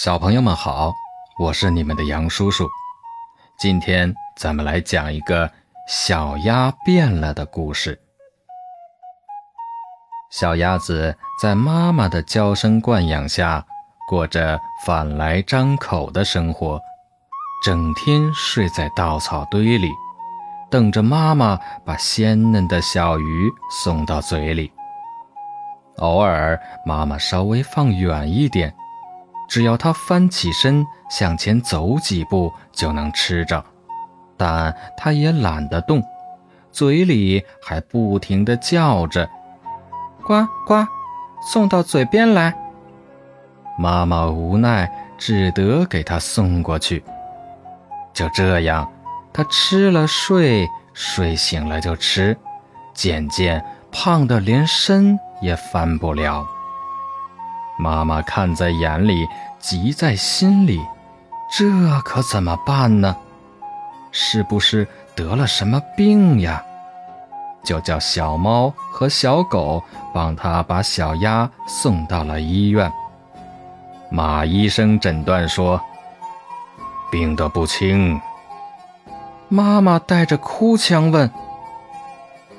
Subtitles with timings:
[0.00, 0.94] 小朋友们好，
[1.40, 2.68] 我是你们的杨叔叔。
[3.58, 5.50] 今天咱们来讲一个
[5.88, 8.00] 小鸭变了的故事。
[10.30, 13.66] 小鸭子在妈妈的娇生惯养下，
[14.08, 14.56] 过着
[14.86, 16.80] 饭来张口的生活，
[17.64, 19.90] 整天睡在稻草堆里，
[20.70, 23.50] 等着妈妈把鲜嫩的小鱼
[23.82, 24.70] 送到嘴里。
[25.96, 26.56] 偶尔，
[26.86, 28.72] 妈妈稍微放远一点。
[29.48, 33.64] 只要他翻起身向前走几步就能吃着，
[34.36, 36.02] 但他也懒得动，
[36.70, 39.28] 嘴里还不停地叫着
[40.22, 40.86] ：“呱呱，
[41.40, 42.54] 送到嘴边来。”
[43.78, 47.02] 妈妈无奈，只得给他送过去。
[48.12, 48.92] 就这样，
[49.32, 52.36] 他吃了睡，睡醒了就吃，
[52.92, 56.46] 渐渐胖得连身也翻不了。
[57.78, 59.26] 妈妈看在眼里，
[59.60, 60.80] 急在心里，
[61.56, 61.64] 这
[62.00, 63.16] 可怎么办呢？
[64.10, 66.62] 是不是得了什么病呀？
[67.64, 69.82] 就叫小猫和小狗
[70.14, 72.90] 帮他把小鸭送到了医院。
[74.10, 75.80] 马医生诊断说，
[77.10, 78.20] 病得不轻。
[79.48, 81.30] 妈妈带着哭腔问：“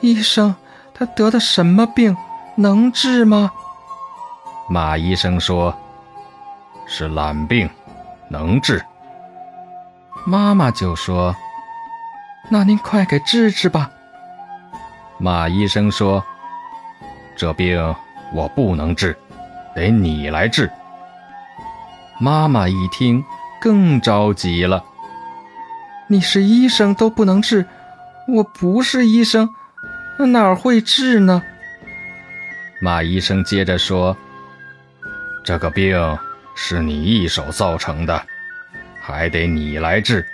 [0.00, 0.56] 医生，
[0.92, 2.16] 他得的什么病？
[2.56, 3.52] 能治吗？”
[4.68, 5.72] 马医生说
[6.86, 7.70] ：“是懒病，
[8.28, 8.84] 能治。”
[10.26, 11.34] 妈妈就说
[12.50, 13.88] ：“那您快给治治吧。”
[15.18, 16.22] 马医生说
[17.38, 17.94] ：“这病
[18.32, 19.16] 我不能治，
[19.72, 20.68] 得你来治。”
[22.18, 23.24] 妈妈一听
[23.60, 24.84] 更着急了
[26.10, 27.64] ：“你是医生都不能治，
[28.26, 29.48] 我不是医生，
[30.18, 31.40] 哪会治呢？”
[32.82, 34.16] 马医生接着说。
[35.46, 36.18] 这个病
[36.56, 38.20] 是你一手造成的，
[39.00, 40.26] 还得你来治。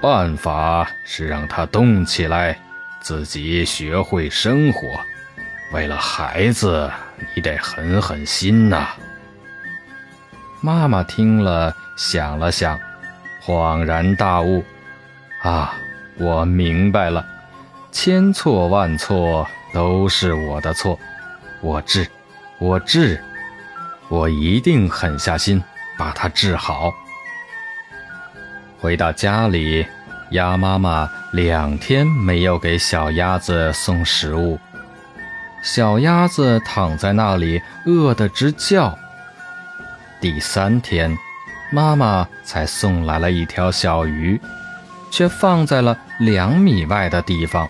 [0.00, 2.56] 办法是让他动起来，
[3.00, 4.88] 自己学会生活。
[5.72, 6.88] 为了孩子，
[7.34, 8.90] 你得狠狠心呐。
[10.60, 12.78] 妈妈听了，想了想，
[13.44, 14.64] 恍然大悟：
[15.42, 15.74] 啊，
[16.18, 17.26] 我明白了，
[17.90, 20.96] 千错万错都是我的错。
[21.60, 22.06] 我治，
[22.60, 23.20] 我治。
[24.10, 25.62] 我一定狠下心
[25.96, 26.92] 把它治好。
[28.80, 29.86] 回到家里，
[30.32, 34.58] 鸭妈妈两天没有给小鸭子送食物，
[35.62, 38.98] 小鸭子躺在那里饿得直叫。
[40.20, 41.16] 第三天，
[41.70, 44.40] 妈妈才送来了一条小鱼，
[45.12, 47.68] 却放在了两米外的地方。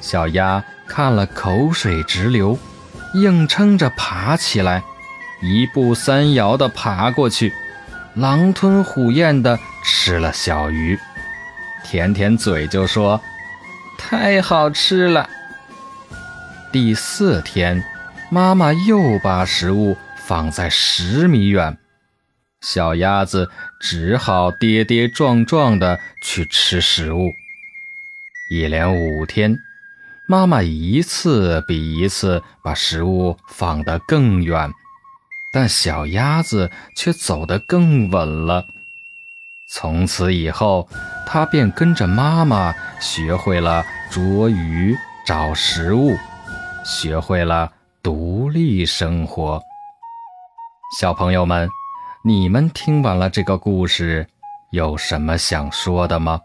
[0.00, 2.58] 小鸭看了口水直流，
[3.14, 4.82] 硬撑着爬起来。
[5.42, 7.52] 一步三摇地爬过去，
[8.14, 10.96] 狼吞虎咽地吃了小鱼，
[11.84, 13.20] 舔舔嘴就说
[13.98, 15.28] ：“太好吃了。”
[16.70, 17.84] 第四天，
[18.30, 21.76] 妈妈又把食物放在十米远，
[22.60, 27.32] 小鸭子只好跌跌撞撞地去吃食物。
[28.48, 29.58] 一连五天，
[30.28, 34.70] 妈妈一次比一次把食物放得更远。
[35.52, 38.66] 但小鸭子却走得更稳了。
[39.68, 40.88] 从此以后，
[41.26, 44.96] 它便跟着妈妈学会了捉鱼、
[45.26, 46.16] 找食物，
[46.84, 47.70] 学会了
[48.02, 49.62] 独立生活。
[50.98, 51.70] 小朋友们，
[52.24, 54.28] 你们听完了这个故事，
[54.70, 56.40] 有什么想说的吗？